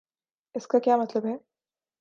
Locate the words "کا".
0.67-0.79